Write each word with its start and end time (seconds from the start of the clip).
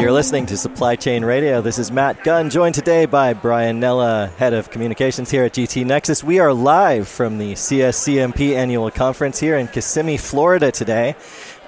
You're 0.00 0.12
listening 0.12 0.46
to 0.46 0.56
Supply 0.56 0.96
Chain 0.96 1.26
Radio. 1.26 1.60
This 1.60 1.78
is 1.78 1.92
Matt 1.92 2.24
Gunn, 2.24 2.48
joined 2.48 2.74
today 2.74 3.04
by 3.04 3.34
Brian 3.34 3.80
Nella, 3.80 4.28
Head 4.38 4.54
of 4.54 4.70
Communications 4.70 5.30
here 5.30 5.44
at 5.44 5.52
GT 5.52 5.84
Nexus. 5.84 6.24
We 6.24 6.38
are 6.38 6.54
live 6.54 7.06
from 7.06 7.36
the 7.36 7.52
CSCMP 7.52 8.54
annual 8.54 8.90
conference 8.90 9.38
here 9.38 9.58
in 9.58 9.68
Kissimmee, 9.68 10.16
Florida 10.16 10.72
today. 10.72 11.16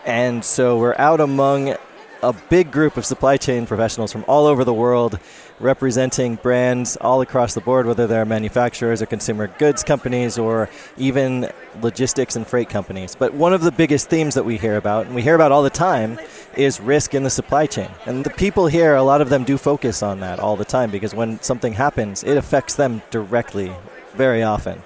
And 0.06 0.42
so 0.42 0.79
we're 0.79 0.95
out 0.97 1.21
among 1.21 1.76
a 2.23 2.33
big 2.49 2.71
group 2.71 2.97
of 2.97 3.04
supply 3.04 3.37
chain 3.37 3.67
professionals 3.67 4.13
from 4.13 4.25
all 4.29 4.47
over 4.47 4.65
the 4.65 4.72
world 4.72 5.19
representing 5.59 6.37
brands 6.37 6.97
all 6.97 7.21
across 7.21 7.54
the 7.54 7.61
board, 7.61 7.87
whether 7.87 8.07
they're 8.07 8.25
manufacturers 8.25 9.03
or 9.03 9.07
consumer 9.07 9.47
goods 9.59 9.83
companies 9.83 10.39
or 10.39 10.69
even 10.97 11.51
logistics 11.81 12.37
and 12.37 12.47
freight 12.47 12.69
companies. 12.69 13.15
But 13.15 13.35
one 13.35 13.53
of 13.53 13.63
the 13.63 13.72
biggest 13.72 14.08
themes 14.08 14.35
that 14.35 14.45
we 14.45 14.57
hear 14.57 14.77
about, 14.77 15.07
and 15.07 15.15
we 15.15 15.22
hear 15.22 15.35
about 15.35 15.53
all 15.53 15.63
the 15.63 15.71
time, 15.71 16.19
is 16.57 16.80
risk 16.80 17.15
in 17.15 17.23
the 17.23 17.30
supply 17.30 17.66
chain. 17.66 17.91
And 18.07 18.25
the 18.25 18.30
people 18.30 18.66
here, 18.66 18.95
a 18.95 19.02
lot 19.02 19.21
of 19.21 19.29
them 19.29 19.45
do 19.45 19.57
focus 19.57 20.02
on 20.02 20.21
that 20.21 20.39
all 20.39 20.57
the 20.57 20.65
time 20.65 20.91
because 20.91 21.15
when 21.15 21.41
something 21.43 21.73
happens, 21.73 22.23
it 22.25 22.37
affects 22.37 22.75
them 22.75 23.02
directly 23.11 23.73
very 24.15 24.43
often 24.43 24.83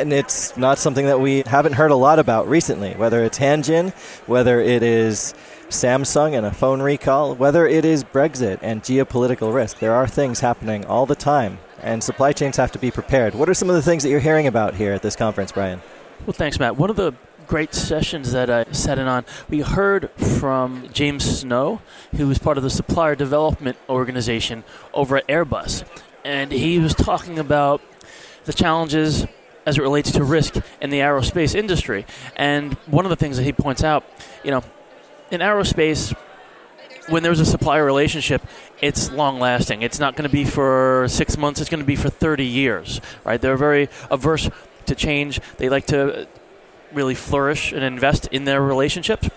and 0.00 0.12
it's 0.12 0.56
not 0.56 0.78
something 0.78 1.06
that 1.06 1.20
we 1.20 1.42
haven't 1.46 1.74
heard 1.74 1.90
a 1.90 1.96
lot 1.96 2.18
about 2.18 2.48
recently, 2.48 2.94
whether 2.94 3.22
it's 3.24 3.38
Hanjin, 3.38 3.92
whether 4.26 4.60
it 4.60 4.82
is 4.82 5.34
Samsung 5.68 6.36
and 6.36 6.46
a 6.46 6.52
phone 6.52 6.82
recall, 6.82 7.34
whether 7.34 7.66
it 7.66 7.84
is 7.84 8.04
Brexit 8.04 8.58
and 8.62 8.82
geopolitical 8.82 9.52
risk. 9.52 9.78
There 9.78 9.94
are 9.94 10.06
things 10.06 10.40
happening 10.40 10.84
all 10.86 11.06
the 11.06 11.14
time, 11.14 11.58
and 11.82 12.02
supply 12.02 12.32
chains 12.32 12.56
have 12.56 12.72
to 12.72 12.78
be 12.78 12.90
prepared. 12.90 13.34
What 13.34 13.48
are 13.48 13.54
some 13.54 13.68
of 13.68 13.74
the 13.74 13.82
things 13.82 14.02
that 14.02 14.10
you're 14.10 14.20
hearing 14.20 14.46
about 14.46 14.74
here 14.74 14.92
at 14.92 15.02
this 15.02 15.16
conference, 15.16 15.52
Brian? 15.52 15.82
Well, 16.26 16.34
thanks, 16.34 16.58
Matt. 16.58 16.76
One 16.76 16.90
of 16.90 16.96
the 16.96 17.14
great 17.46 17.74
sessions 17.74 18.32
that 18.32 18.48
I 18.48 18.64
sat 18.72 18.98
in 18.98 19.06
on, 19.06 19.24
we 19.48 19.60
heard 19.60 20.10
from 20.12 20.88
James 20.92 21.40
Snow, 21.40 21.82
who 22.16 22.26
was 22.26 22.38
part 22.38 22.56
of 22.56 22.62
the 22.62 22.70
supplier 22.70 23.14
development 23.14 23.76
organization 23.88 24.64
over 24.92 25.16
at 25.16 25.26
Airbus. 25.26 25.84
And 26.24 26.52
he 26.52 26.78
was 26.78 26.94
talking 26.94 27.38
about 27.38 27.82
the 28.44 28.52
challenges 28.52 29.26
as 29.66 29.78
it 29.78 29.82
relates 29.82 30.10
to 30.12 30.24
risk 30.24 30.56
in 30.80 30.90
the 30.90 30.98
aerospace 30.98 31.54
industry. 31.54 32.06
And 32.36 32.74
one 32.86 33.04
of 33.04 33.10
the 33.10 33.16
things 33.16 33.36
that 33.36 33.44
he 33.44 33.52
points 33.52 33.82
out, 33.82 34.04
you 34.42 34.50
know, 34.50 34.62
in 35.30 35.40
aerospace, 35.40 36.16
when 37.08 37.22
there's 37.22 37.40
a 37.40 37.46
supplier 37.46 37.84
relationship, 37.84 38.42
it's 38.80 39.10
long 39.10 39.38
lasting. 39.38 39.82
It's 39.82 39.98
not 39.98 40.16
going 40.16 40.28
to 40.28 40.32
be 40.32 40.44
for 40.44 41.06
six 41.08 41.36
months, 41.36 41.60
it's 41.60 41.70
going 41.70 41.80
to 41.80 41.86
be 41.86 41.96
for 41.96 42.10
30 42.10 42.44
years, 42.44 43.00
right? 43.24 43.40
They're 43.40 43.56
very 43.56 43.88
averse 44.10 44.48
to 44.86 44.94
change. 44.94 45.40
They 45.56 45.68
like 45.68 45.86
to 45.86 46.28
really 46.92 47.14
flourish 47.14 47.72
and 47.72 47.82
invest 47.82 48.28
in 48.28 48.44
their 48.44 48.62
relationships 48.62 49.28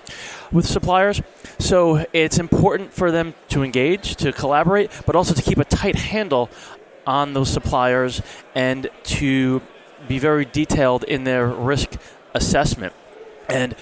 with 0.52 0.66
suppliers. 0.66 1.22
So 1.60 2.06
it's 2.14 2.38
important 2.38 2.94
for 2.94 3.12
them 3.12 3.34
to 3.50 3.64
engage, 3.64 4.16
to 4.18 4.32
collaborate, 4.32 4.92
but 5.06 5.16
also 5.16 5.34
to 5.34 5.42
keep 5.42 5.58
a 5.58 5.66
tight 5.66 5.96
handle 5.96 6.50
on 7.06 7.34
those 7.34 7.50
suppliers 7.50 8.22
and 8.54 8.90
to 9.04 9.62
be 10.08 10.20
very 10.20 10.46
detailed 10.46 11.04
in 11.04 11.24
their 11.24 11.48
risk 11.48 11.96
assessment. 12.34 12.94
And 13.50 13.74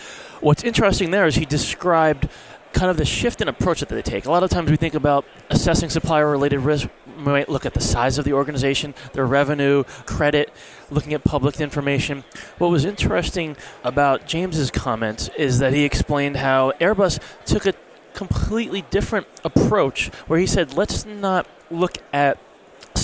what's 0.42 0.64
interesting 0.64 1.12
there 1.12 1.26
is 1.26 1.36
he 1.36 1.46
described 1.46 2.30
kind 2.74 2.92
of 2.92 2.98
the 2.98 3.06
shift 3.06 3.42
in 3.42 3.48
approach 3.48 3.80
that 3.80 3.90
they 3.90 4.02
take. 4.02 4.26
A 4.26 4.32
lot 4.32 4.44
of 4.44 4.50
times 4.50 4.70
we 4.70 4.76
think 4.76 4.94
about 4.94 5.26
assessing 5.50 5.90
supplier 5.90 6.30
related 6.30 6.60
risk. 6.60 6.90
We 7.18 7.24
might 7.24 7.48
look 7.48 7.66
at 7.66 7.74
the 7.74 7.82
size 7.82 8.18
of 8.18 8.26
the 8.26 8.34
organization, 8.34 8.94
their 9.14 9.26
revenue, 9.26 9.86
credit, 10.06 10.52
looking 10.92 11.14
at 11.14 11.24
public 11.24 11.62
information. 11.62 12.26
What 12.58 12.70
was 12.70 12.84
interesting 12.84 13.56
about 13.84 14.28
James's 14.28 14.70
comments 14.72 15.30
is 15.38 15.60
that 15.60 15.74
he 15.74 15.86
explained 15.86 16.38
how 16.38 16.74
Airbus 16.82 17.20
took 17.46 17.66
a 17.66 17.74
completely 18.14 18.82
different 18.90 19.28
approach 19.46 20.08
where 20.28 20.40
he 20.40 20.46
said, 20.46 20.74
let's 20.74 21.06
not 21.06 21.48
look 21.72 21.98
at 22.12 22.38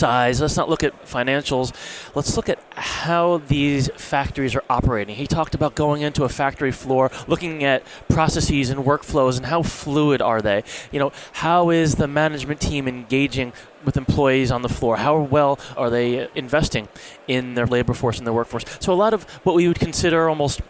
size. 0.01 0.41
Let's 0.41 0.57
not 0.57 0.67
look 0.67 0.83
at 0.83 0.93
financials. 1.05 1.73
Let's 2.15 2.35
look 2.35 2.49
at 2.49 2.59
how 2.75 3.41
these 3.47 3.89
factories 3.95 4.55
are 4.55 4.63
operating. 4.67 5.15
He 5.15 5.27
talked 5.27 5.53
about 5.53 5.75
going 5.75 6.01
into 6.01 6.23
a 6.23 6.29
factory 6.29 6.71
floor, 6.71 7.11
looking 7.27 7.63
at 7.63 7.83
processes 8.09 8.71
and 8.71 8.83
workflows 8.83 9.37
and 9.37 9.45
how 9.45 9.61
fluid 9.61 10.19
are 10.21 10.41
they? 10.41 10.63
You 10.91 10.99
know, 10.99 11.11
how 11.33 11.69
is 11.69 11.95
the 11.95 12.07
management 12.07 12.59
team 12.59 12.87
engaging 12.87 13.53
with 13.85 13.95
employees 13.95 14.51
on 14.51 14.63
the 14.63 14.69
floor? 14.69 14.97
How 14.97 15.19
well 15.19 15.59
are 15.77 15.91
they 15.91 16.27
investing 16.33 16.87
in 17.27 17.53
their 17.53 17.67
labor 17.67 17.93
force 17.93 18.17
and 18.17 18.25
their 18.25 18.33
workforce? 18.33 18.65
So 18.79 18.91
a 18.91 18.99
lot 19.05 19.13
of 19.13 19.23
what 19.45 19.55
we 19.55 19.67
would 19.67 19.79
consider 19.79 20.27
almost 20.27 20.61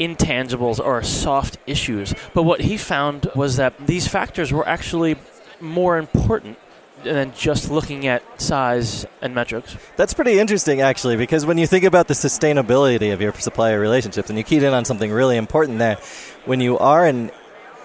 intangibles 0.00 0.78
or 0.84 1.02
soft 1.04 1.58
issues. 1.66 2.12
But 2.34 2.42
what 2.42 2.62
he 2.62 2.76
found 2.76 3.30
was 3.36 3.56
that 3.56 3.86
these 3.86 4.08
factors 4.08 4.52
were 4.52 4.66
actually 4.66 5.16
more 5.60 5.96
important 5.96 6.58
than 7.04 7.32
just 7.32 7.70
looking 7.70 8.06
at 8.06 8.22
size 8.40 9.06
and 9.22 9.34
metrics. 9.34 9.76
That's 9.96 10.14
pretty 10.14 10.38
interesting, 10.38 10.80
actually, 10.80 11.16
because 11.16 11.46
when 11.46 11.58
you 11.58 11.66
think 11.66 11.84
about 11.84 12.08
the 12.08 12.14
sustainability 12.14 13.12
of 13.12 13.20
your 13.20 13.32
supplier 13.34 13.78
relationships, 13.78 14.28
and 14.28 14.38
you 14.38 14.44
keyed 14.44 14.62
in 14.62 14.74
on 14.74 14.84
something 14.84 15.10
really 15.10 15.36
important 15.36 15.78
there, 15.78 15.96
when 16.44 16.60
you 16.60 16.78
are 16.78 17.06
an 17.06 17.30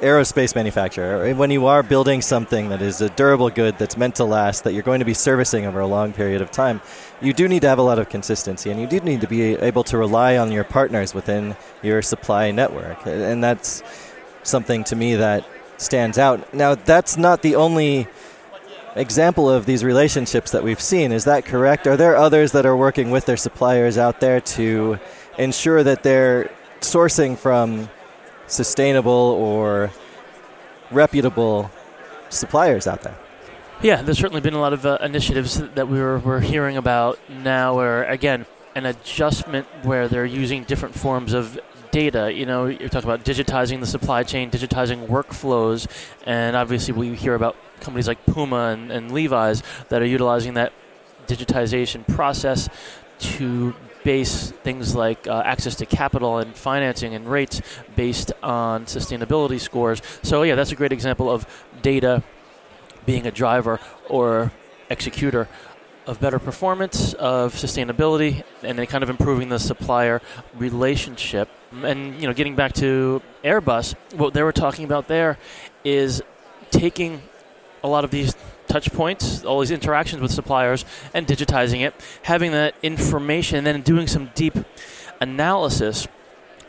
aerospace 0.02 0.54
manufacturer, 0.56 1.34
when 1.34 1.50
you 1.50 1.66
are 1.66 1.82
building 1.82 2.22
something 2.22 2.70
that 2.70 2.82
is 2.82 3.00
a 3.00 3.10
durable 3.10 3.50
good 3.50 3.78
that's 3.78 3.96
meant 3.96 4.16
to 4.16 4.26
last, 4.26 4.64
that 4.64 4.74
you're 4.74 4.84
going 4.84 5.00
to 5.00 5.06
be 5.06 5.14
servicing 5.14 5.66
over 5.66 5.80
a 5.80 5.88
long 5.88 6.12
period 6.12 6.42
of 6.42 6.52
time, 6.52 6.82
you 7.22 7.34
do 7.34 7.48
need 7.48 7.62
to 7.62 7.70
have 7.70 7.80
a 7.80 7.84
lot 7.84 8.00
of 8.00 8.10
consistency, 8.10 8.70
and 8.70 8.82
you 8.82 8.88
do 8.88 9.00
need 9.00 9.22
to 9.22 9.28
be 9.28 9.56
able 9.56 9.84
to 9.84 9.98
rely 9.98 10.38
on 10.38 10.52
your 10.52 10.64
partners 10.64 11.14
within 11.14 11.56
your 11.82 12.02
supply 12.02 12.52
network. 12.52 13.06
And 13.06 13.44
that's 13.44 13.82
something 14.44 14.84
to 14.86 14.96
me 14.96 15.16
that 15.16 15.48
stands 15.78 16.18
out. 16.18 16.54
Now, 16.54 16.76
that's 16.76 17.16
not 17.16 17.42
the 17.42 17.56
only 17.56 18.08
example 18.96 19.50
of 19.50 19.66
these 19.66 19.84
relationships 19.84 20.52
that 20.52 20.64
we've 20.64 20.82
seen. 20.82 21.12
Is 21.12 21.26
that 21.26 21.46
correct? 21.46 21.88
Are 21.88 21.98
there 21.98 22.16
others 22.16 22.52
that 22.52 22.66
are 22.66 22.76
working 22.76 23.12
with 23.12 23.26
their 23.26 23.38
suppliers 23.38 23.98
out 23.98 24.20
there 24.20 24.42
to 24.42 25.00
ensure 25.38 25.84
that 25.84 26.04
they're 26.04 26.52
sourcing 26.82 27.38
from 27.38 27.90
sustainable 28.48 29.12
or 29.12 29.92
reputable 30.92 31.72
suppliers 32.30 32.88
out 32.88 33.02
there? 33.02 33.18
Yeah, 33.82 34.02
there's 34.02 34.20
certainly 34.20 34.42
been 34.42 34.54
a 34.54 34.62
lot 34.62 34.74
of 34.74 34.86
uh, 34.86 34.98
initiatives 35.02 35.58
that 35.58 35.88
we 35.88 36.00
were, 36.00 36.20
we're 36.20 36.40
hearing 36.40 36.78
about 36.78 37.20
now, 37.30 37.76
where 37.76 38.06
again, 38.06 38.46
an 38.76 38.86
adjustment 38.86 39.68
where 39.84 40.08
they're 40.08 40.26
using 40.26 40.64
different 40.64 40.96
forms 40.96 41.34
of 41.34 41.60
data. 41.92 42.32
You 42.34 42.46
know, 42.46 42.66
you're 42.66 42.90
talking 42.90 43.10
about 43.10 43.26
digitizing 43.26 43.80
the 43.80 43.86
supply 43.86 44.24
chain, 44.24 44.50
digitizing 44.50 45.08
workflows, 45.08 45.88
and 46.26 46.56
obviously 46.56 46.94
we 46.94 47.16
hear 47.16 47.36
about 47.36 47.56
companies 47.84 48.08
like 48.08 48.26
Puma 48.26 48.70
and, 48.74 48.92
and 48.92 49.12
Levi's 49.12 49.62
that 49.90 50.02
are 50.02 50.06
utilizing 50.06 50.56
that 50.56 50.74
digitization 51.28 52.08
process 52.08 52.70
to 53.20 53.74
base 54.04 54.52
things 54.64 54.96
like 54.96 55.28
uh, 55.28 55.42
access 55.46 55.76
to 55.76 55.86
capital 55.86 56.38
and 56.38 56.56
financing 56.56 57.16
and 57.16 57.28
rates 57.28 57.62
based 57.96 58.34
on 58.44 58.86
sustainability 58.86 59.60
scores. 59.60 60.02
So, 60.24 60.44
yeah, 60.44 60.56
that's 60.56 60.72
a 60.72 60.76
great 60.76 60.92
example 60.92 61.32
of 61.32 61.46
data 61.82 62.24
being 63.06 63.26
a 63.28 63.32
driver 63.32 63.80
or 64.10 64.52
executor 64.90 65.48
of 66.06 66.20
better 66.20 66.40
performance, 66.40 67.14
of 67.14 67.54
sustainability, 67.54 68.44
and 68.62 68.78
then 68.78 68.86
kind 68.88 69.04
of 69.04 69.10
improving 69.10 69.50
the 69.50 69.60
supplier 69.60 70.22
relationship. 70.56 71.50
And 71.72 72.20
you 72.20 72.28
know, 72.28 72.34
getting 72.34 72.56
back 72.56 72.74
to 72.74 73.22
Airbus, 73.44 73.96
what 74.16 74.34
they 74.34 74.44
were 74.44 74.52
talking 74.52 74.86
about 74.86 75.08
there 75.08 75.38
is 75.84 76.22
taking 76.72 77.22
a 77.84 77.88
lot 77.88 78.04
of 78.04 78.12
these 78.12 78.36
touch 78.68 78.92
points, 78.94 79.44
all 79.44 79.60
these 79.60 79.72
interactions 79.72 80.22
with 80.22 80.32
suppliers, 80.32 80.86
and 81.14 81.28
digitizing 81.28 81.82
it, 81.82 81.94
having 82.24 82.52
that 82.52 82.76
information, 82.82 83.58
and 83.58 83.68
then 83.68 83.82
doing 83.82 84.08
some 84.08 84.32
deep 84.36 84.58
analysis. 85.20 86.08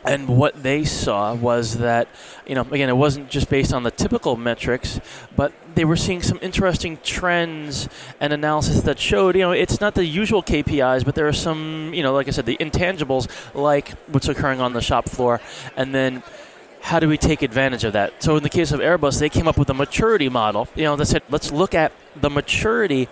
And 0.03 0.27
what 0.27 0.61
they 0.61 0.85
saw 0.85 1.33
was 1.33 1.79
that, 1.79 2.07
you 2.45 2.53
know, 2.53 2.61
again, 2.69 2.89
it 2.89 2.97
wasn't 2.97 3.27
just 3.31 3.49
based 3.49 3.73
on 3.73 3.81
the 3.81 3.89
typical 3.89 4.35
metrics, 4.35 4.99
but 5.35 5.51
they 5.73 5.83
were 5.83 5.95
seeing 5.95 6.21
some 6.21 6.37
interesting 6.43 6.99
trends 7.03 7.89
and 8.19 8.31
analysis 8.31 8.81
that 8.81 8.99
showed, 8.99 9.35
you 9.35 9.41
know, 9.41 9.51
it's 9.51 9.81
not 9.81 9.95
the 9.95 10.05
usual 10.05 10.43
KPIs, 10.43 11.03
but 11.03 11.15
there 11.15 11.27
are 11.27 11.33
some, 11.33 11.91
you 11.91 12.03
know, 12.03 12.13
like 12.13 12.27
I 12.27 12.31
said, 12.31 12.45
the 12.45 12.57
intangibles 12.57 13.27
like 13.55 13.89
what's 14.07 14.27
occurring 14.27 14.61
on 14.61 14.73
the 14.73 14.81
shop 14.81 15.09
floor, 15.09 15.41
and 15.75 15.95
then 15.95 16.21
how 16.85 16.99
do 16.99 17.09
we 17.09 17.17
take 17.17 17.41
advantage 17.41 17.83
of 17.83 17.93
that? 17.93 18.21
So 18.21 18.37
in 18.37 18.43
the 18.43 18.49
case 18.49 18.71
of 18.71 18.79
Airbus, 18.79 19.19
they 19.19 19.27
came 19.27 19.47
up 19.47 19.57
with 19.57 19.71
a 19.71 19.73
maturity 19.73 20.29
model. 20.29 20.67
You 20.75 20.83
know, 20.83 20.95
they 20.95 21.03
said, 21.03 21.23
let's 21.31 21.51
look 21.51 21.73
at 21.73 21.91
the 22.15 22.29
maturity 22.29 23.09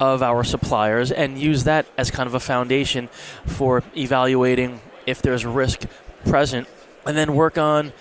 of 0.00 0.24
our 0.24 0.42
suppliers 0.42 1.12
and 1.12 1.38
use 1.38 1.62
that 1.62 1.86
as 1.96 2.10
kind 2.10 2.26
of 2.26 2.34
a 2.34 2.40
foundation 2.40 3.06
for 3.46 3.84
evaluating 3.96 4.80
if 5.06 5.22
there's 5.22 5.46
risk 5.46 5.82
present, 6.24 6.66
and 7.06 7.16
then 7.16 7.36
work 7.36 7.56
on 7.56 7.92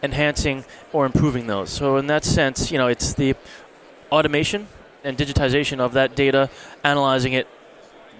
enhancing 0.00 0.64
or 0.92 1.06
improving 1.06 1.48
those. 1.48 1.70
So 1.70 1.96
in 1.96 2.06
that 2.06 2.24
sense, 2.24 2.70
you 2.70 2.78
know, 2.78 2.86
it's 2.86 3.14
the 3.14 3.34
automation 4.12 4.68
and 5.02 5.18
digitization 5.18 5.80
of 5.80 5.92
that 5.94 6.14
data, 6.14 6.50
analyzing 6.84 7.32
it, 7.32 7.48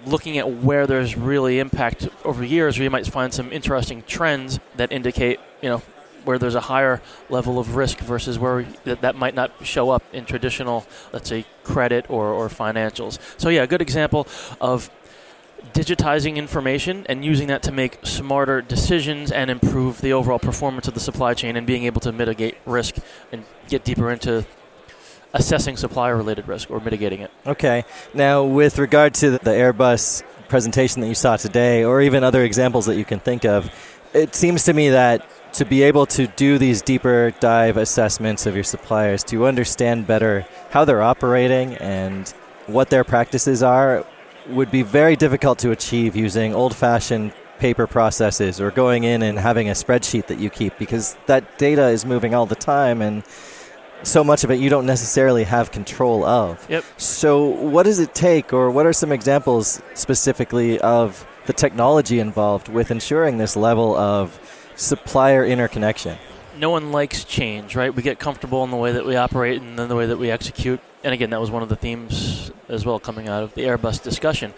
looking 0.05 0.37
at 0.37 0.51
where 0.51 0.85
there's 0.85 1.15
really 1.15 1.59
impact 1.59 2.09
over 2.25 2.43
years, 2.43 2.77
where 2.77 2.83
you 2.83 2.89
might 2.89 3.07
find 3.07 3.33
some 3.33 3.49
interesting 3.53 4.03
trends 4.05 4.59
that 4.75 4.91
indicate, 4.91 5.39
you 5.61 5.69
know, 5.69 5.81
where 6.25 6.37
there's 6.37 6.55
a 6.55 6.61
higher 6.61 7.01
level 7.29 7.59
of 7.59 7.75
risk 7.75 7.99
versus 7.99 8.37
where 8.37 8.63
that, 8.83 9.01
that 9.01 9.15
might 9.15 9.35
not 9.35 9.51
show 9.63 9.89
up 9.89 10.03
in 10.13 10.25
traditional, 10.25 10.85
let's 11.13 11.29
say, 11.29 11.45
credit 11.63 12.09
or, 12.09 12.27
or 12.27 12.49
financials. 12.49 13.19
So, 13.37 13.49
yeah, 13.49 13.63
a 13.63 13.67
good 13.67 13.81
example 13.81 14.27
of 14.59 14.89
digitizing 15.73 16.35
information 16.35 17.05
and 17.09 17.23
using 17.23 17.47
that 17.47 17.61
to 17.63 17.71
make 17.71 17.99
smarter 18.03 18.61
decisions 18.61 19.31
and 19.31 19.51
improve 19.51 20.01
the 20.01 20.13
overall 20.13 20.39
performance 20.39 20.87
of 20.87 20.93
the 20.93 20.99
supply 20.99 21.33
chain 21.33 21.55
and 21.55 21.67
being 21.67 21.83
able 21.83 22.01
to 22.01 22.11
mitigate 22.11 22.57
risk 22.65 22.95
and 23.31 23.43
get 23.67 23.83
deeper 23.83 24.11
into 24.11 24.45
assessing 25.33 25.77
supplier 25.77 26.15
related 26.15 26.47
risk 26.47 26.71
or 26.71 26.79
mitigating 26.79 27.21
it. 27.21 27.31
Okay. 27.45 27.83
Now, 28.13 28.43
with 28.43 28.79
regard 28.79 29.13
to 29.15 29.31
the 29.31 29.51
Airbus 29.51 30.23
presentation 30.47 31.01
that 31.01 31.07
you 31.07 31.15
saw 31.15 31.37
today, 31.37 31.83
or 31.83 32.01
even 32.01 32.23
other 32.23 32.43
examples 32.43 32.87
that 32.87 32.95
you 32.95 33.05
can 33.05 33.19
think 33.19 33.45
of, 33.45 33.69
it 34.13 34.33
seems 34.33 34.63
to 34.63 34.73
me 34.73 34.89
that 34.89 35.25
to 35.53 35.65
be 35.65 35.83
able 35.83 36.05
to 36.05 36.27
do 36.27 36.57
these 36.57 36.81
deeper 36.81 37.31
dive 37.39 37.77
assessments 37.77 38.45
of 38.45 38.55
your 38.55 38.63
suppliers, 38.63 39.23
to 39.25 39.45
understand 39.45 40.07
better 40.07 40.45
how 40.69 40.85
they're 40.85 41.01
operating 41.01 41.75
and 41.75 42.29
what 42.67 42.89
their 42.89 43.03
practices 43.03 43.63
are, 43.63 44.05
would 44.47 44.71
be 44.71 44.81
very 44.81 45.15
difficult 45.15 45.59
to 45.59 45.71
achieve 45.71 46.15
using 46.15 46.53
old 46.53 46.75
fashioned 46.75 47.33
paper 47.59 47.85
processes 47.87 48.61
or 48.61 48.71
going 48.71 49.03
in 49.03 49.21
and 49.21 49.37
having 49.37 49.69
a 49.69 49.73
spreadsheet 49.73 50.27
that 50.27 50.39
you 50.39 50.49
keep 50.49 50.77
because 50.77 51.17
that 51.25 51.57
data 51.57 51.87
is 51.89 52.05
moving 52.05 52.33
all 52.33 52.45
the 52.45 52.55
time 52.55 53.01
and 53.01 53.23
so 54.03 54.23
much 54.23 54.43
of 54.43 54.51
it 54.51 54.59
you 54.59 54.69
don't 54.69 54.85
necessarily 54.85 55.43
have 55.43 55.71
control 55.71 56.23
of. 56.23 56.65
Yep. 56.69 56.83
So, 56.97 57.45
what 57.45 57.83
does 57.83 57.99
it 57.99 58.15
take, 58.15 58.53
or 58.53 58.71
what 58.71 58.85
are 58.85 58.93
some 58.93 59.11
examples 59.11 59.81
specifically 59.93 60.79
of 60.79 61.27
the 61.47 61.53
technology 61.53 62.19
involved 62.19 62.69
with 62.69 62.91
ensuring 62.91 63.39
this 63.39 63.55
level 63.55 63.97
of 63.97 64.39
supplier 64.79 65.45
interconnection? 65.45 66.17
No 66.57 66.69
one 66.69 66.91
likes 66.91 67.23
change, 67.23 67.75
right? 67.75 67.93
We 67.93 68.01
get 68.01 68.19
comfortable 68.19 68.63
in 68.63 68.71
the 68.71 68.77
way 68.77 68.91
that 68.91 69.05
we 69.05 69.15
operate 69.15 69.61
and 69.61 69.77
then 69.77 69.87
the 69.89 69.95
way 69.95 70.05
that 70.05 70.17
we 70.17 70.31
execute. 70.31 70.79
And 71.03 71.13
again, 71.13 71.29
that 71.29 71.39
was 71.39 71.51
one 71.51 71.63
of 71.63 71.69
the 71.69 71.75
themes 71.75 72.51
as 72.67 72.85
well 72.85 72.99
coming 72.99 73.27
out 73.27 73.43
of 73.43 73.53
the 73.53 73.61
Airbus 73.61 74.01
discussion. 74.01 74.53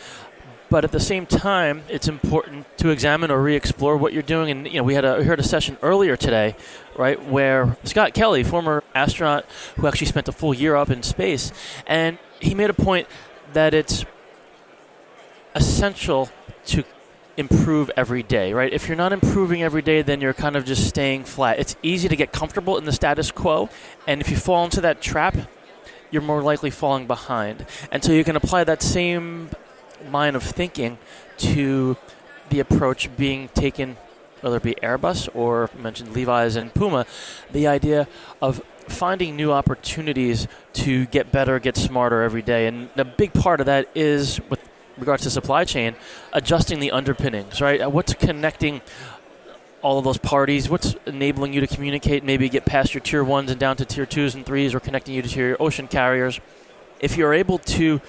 But 0.69 0.85
at 0.85 0.94
the 0.94 1.01
same 1.01 1.25
time, 1.25 1.83
it's 1.89 2.07
important 2.07 2.65
to 2.77 2.89
examine 2.89 3.29
or 3.29 3.41
re-explore 3.41 3.97
what 3.97 4.13
you're 4.13 4.23
doing. 4.23 4.50
And 4.50 4.65
you 4.65 4.77
know, 4.77 4.83
we 4.83 4.94
had 4.94 5.03
a 5.03 5.18
we 5.18 5.25
heard 5.25 5.39
a 5.39 5.44
session 5.44 5.77
earlier 5.81 6.15
today, 6.15 6.56
right, 6.95 7.21
where 7.27 7.75
Scott 7.83 8.13
Kelly, 8.13 8.41
former 8.44 8.81
astronaut 8.95 9.45
who 9.75 9.85
actually 9.85 10.07
spent 10.07 10.29
a 10.29 10.31
full 10.31 10.53
year 10.53 10.77
up 10.77 10.89
in 10.89 11.03
space, 11.03 11.51
and 11.85 12.17
he 12.39 12.56
made 12.56 12.69
a 12.69 12.74
point 12.74 13.07
that 13.51 13.74
it's 13.74 14.06
essential 15.53 16.29
to 16.67 16.85
improve 17.38 17.89
every 17.95 18.24
day, 18.24 18.54
right? 18.54 18.72
If 18.72 18.88
you're 18.88 18.98
not 18.98 19.13
improving 19.13 19.63
every 19.63 19.81
day, 19.81 20.01
then 20.01 20.22
you're 20.22 20.33
kind 20.33 20.56
of 20.56 20.66
just 20.66 20.88
staying 20.88 21.24
flat. 21.24 21.60
It's 21.60 21.75
easy 21.81 22.07
to 22.07 22.16
get 22.16 22.31
comfortable 22.31 22.78
in 22.78 22.86
the 22.86 22.92
status 22.92 23.31
quo, 23.31 23.69
and 24.07 24.22
if 24.22 24.30
you 24.30 24.38
fall 24.38 24.63
into 24.66 24.81
that 24.81 25.01
trap, 25.01 25.36
you're 26.12 26.22
more 26.22 26.42
likely 26.42 26.69
falling 26.69 27.07
behind. 27.07 27.66
And 27.92 28.04
so 28.04 28.12
you 28.12 28.24
can 28.24 28.36
apply 28.36 28.66
that 28.66 28.81
same 28.81 29.50
line 30.12 30.36
of 30.36 30.44
thinking 30.44 30.98
to 31.38 31.98
the 32.50 32.60
approach 32.60 33.16
being 33.16 33.48
taken, 33.50 33.98
whether 34.42 34.57
it 34.57 34.63
be 34.63 34.75
Airbus 34.75 35.30
or 35.34 35.69
mentioned 35.77 36.13
Levi's 36.13 36.56
and 36.56 36.74
Puma, 36.74 37.06
the 37.51 37.68
idea 37.68 38.07
of 38.42 38.62
finding 38.88 39.36
new 39.36 39.51
opportunities 39.51 40.48
to 40.74 41.06
get 41.06 41.31
better, 41.31 41.60
get 41.60 41.77
smarter 41.77 42.22
every 42.24 42.42
day. 42.42 42.68
And 42.68 42.89
a 42.98 43.06
big 43.06 43.34
part 43.34 43.62
of 43.62 43.68
that 43.68 43.88
is 43.95 44.42
with 44.50 44.60
regards 45.01 45.24
to 45.24 45.30
supply 45.30 45.65
chain, 45.65 45.95
adjusting 46.31 46.80
the 46.80 46.92
underpinnings, 46.92 47.59
right? 47.59 47.81
Uh, 47.81 47.89
what's 47.89 48.13
connecting 48.13 48.81
all 49.81 49.98
of 49.98 50.06
those 50.06 50.18
parties? 50.18 50.69
What's 50.69 50.95
enabling 51.06 51.53
you 51.53 51.59
to 51.59 51.68
communicate, 51.68 52.24
maybe 52.24 52.48
get 52.48 52.65
past 52.65 52.94
your 52.94 53.01
tier 53.01 53.24
ones 53.24 53.51
and 53.51 53.59
down 53.59 53.75
to 53.77 53.86
tier 53.86 54.06
twos 54.06 54.36
and 54.36 54.45
threes, 54.45 54.74
or 54.74 54.80
connecting 54.80 55.15
you 55.15 55.21
to 55.21 55.39
your 55.39 55.57
ocean 55.62 55.88
carriers? 55.88 56.39
If 57.01 57.18
you're 57.18 57.33
able 57.33 57.57
to 57.57 58.00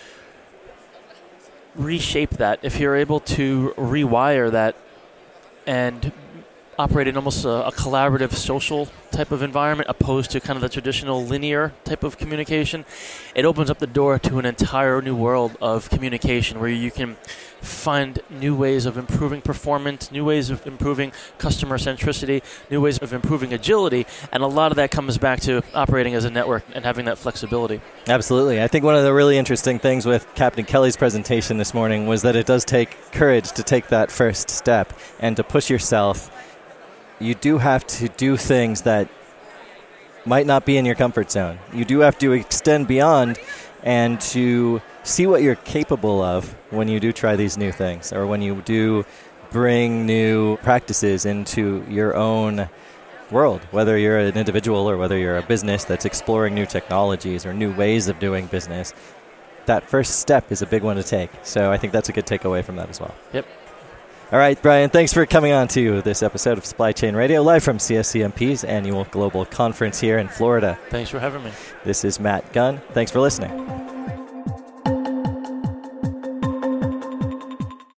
reshape 1.75 2.31
that, 2.31 2.61
if 2.63 2.79
you're 2.79 2.95
able 2.95 3.21
to 3.21 3.75
rewire 3.77 4.51
that 4.51 4.77
and 5.67 6.13
operate 6.83 7.07
in 7.07 7.17
almost 7.17 7.45
a, 7.45 7.67
a, 7.67 7.73
collaborative 7.73 8.33
social 8.33 8.89
type 9.13 9.31
of 9.31 9.41
environment 9.41 9.89
opposed 9.89 10.33
to 10.33 10.41
kind 10.41 10.57
of 10.57 10.63
the 10.63 10.69
traditional 10.69 11.25
linear 11.25 11.73
type 11.85 12.03
of 12.03 12.19
communication, 12.19 12.85
it 13.37 13.45
opens 13.45 13.71
up 13.71 13.79
the 13.79 13.87
door 13.87 14.19
to 14.19 14.39
an 14.39 14.45
entire 14.45 15.01
new 15.01 15.15
world 15.15 15.57
of 15.61 15.89
communication 15.91 16.59
where 16.59 16.71
you 16.71 16.91
can 16.91 17.17
find 17.61 18.19
new 18.29 18.57
ways 18.57 18.87
of 18.87 18.99
improving 18.99 19.41
performance, 19.41 20.11
new 20.11 20.25
ways 20.25 20.51
of 20.51 20.67
improving 20.67 21.13
customer 21.39 21.79
centricity, 21.79 22.43
new 22.71 22.81
ways 22.81 22.99
of 22.99 23.13
improving 23.13 23.53
agility, 23.53 24.05
and 24.33 24.43
a 24.43 24.47
lot 24.47 24.73
of 24.73 24.77
that 24.77 24.91
comes 24.91 25.19
back 25.19 25.41
to 25.41 25.63
operating 25.75 26.15
as 26.15 26.25
a 26.25 26.31
network 26.31 26.65
and 26.75 26.85
having 26.85 27.05
that 27.05 27.19
flexibility. 27.19 27.81
Absolutely. 28.09 28.61
I 28.61 28.67
think 28.67 28.85
one 28.85 28.97
of 28.97 29.05
the 29.05 29.13
really 29.13 29.39
interesting 29.39 29.79
things 29.79 30.05
with 30.05 30.27
Captain 30.35 30.65
Kelly's 30.65 30.97
presentation 30.97 31.59
this 31.59 31.73
morning 31.73 32.09
was 32.09 32.23
that 32.23 32.35
it 32.35 32.47
does 32.47 32.65
take 32.65 33.13
courage 33.13 33.53
to 33.53 33.63
take 33.63 33.89
that 33.89 34.11
first 34.11 34.51
step 34.51 34.93
and 35.21 35.37
to 35.37 35.45
push 35.45 35.71
yourself 35.71 36.31
you 37.23 37.35
do 37.35 37.59
have 37.59 37.87
to 37.87 38.09
do 38.09 38.37
things 38.37 38.83
that 38.83 39.09
might 40.25 40.47
not 40.47 40.65
be 40.65 40.77
in 40.77 40.85
your 40.85 40.95
comfort 40.95 41.31
zone. 41.31 41.59
You 41.73 41.85
do 41.85 42.01
have 42.01 42.19
to 42.19 42.33
extend 42.33 42.89
beyond 42.89 43.39
and 43.83 44.21
to 44.21 44.81
see 45.03 45.27
what 45.27 45.43
you're 45.43 45.57
capable 45.57 46.23
of 46.23 46.55
when 46.71 46.89
you 46.89 47.01
do 47.01 47.13
try 47.13 47.37
these 47.37 47.57
new 47.57 47.73
things 47.73 48.13
or 48.13 48.27
when 48.27 48.43
you 48.43 48.63
do 48.63 49.05
bring 49.51 50.07
new 50.07 50.57
practices 50.59 51.27
into 51.27 51.85
your 51.89 52.17
own 52.17 52.69
world, 53.31 53.61
whether 53.71 53.99
you're 53.99 54.19
an 54.19 54.37
individual 54.37 54.89
or 54.89 54.97
whether 54.97 55.19
you're 55.19 55.39
a 55.39 55.43
business 55.43 55.85
that's 55.85 56.05
exploring 56.05 56.55
new 56.55 56.67
technologies 56.67 57.45
or 57.45 57.53
new 57.53 57.75
ways 57.75 58.09
of 58.09 58.19
doing 58.19 58.47
business. 58.47 58.95
That 59.67 59.89
first 59.89 60.21
step 60.21 60.51
is 60.51 60.63
a 60.63 60.67
big 60.67 60.83
one 60.83 60.97
to 60.97 61.03
take. 61.03 61.31
So 61.43 61.71
I 61.71 61.79
think 61.79 61.93
that's 61.93 62.09
a 62.09 62.13
good 62.13 62.27
takeaway 62.27 62.65
from 62.65 62.77
that 62.77 62.91
as 62.91 63.01
well. 63.01 63.15
Yep. 63.33 63.47
All 64.33 64.39
right, 64.39 64.61
Brian, 64.63 64.89
thanks 64.89 65.13
for 65.13 65.27
coming 65.27 65.53
on 65.53 65.69
to 65.69 66.01
this 66.01 66.23
episode 66.23 66.57
of 66.57 66.65
Supply 66.65 66.93
Chain 66.93 67.15
Radio, 67.15 67.43
live 67.43 67.63
from 67.63 67.77
CSCMP's 67.77 68.65
annual 68.65 69.05
global 69.11 69.45
conference 69.45 70.01
here 70.01 70.17
in 70.17 70.29
Florida. 70.29 70.79
Thanks 70.89 71.11
for 71.11 71.21
having 71.21 71.45
me. 71.45 71.51
This 71.85 72.03
is 72.03 72.19
Matt 72.19 72.51
Gunn. 72.55 72.81
Thanks 72.95 73.13
for 73.13 73.21
listening. 73.21 73.92